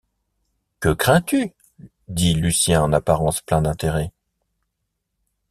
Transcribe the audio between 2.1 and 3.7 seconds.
Lucien en apparence plein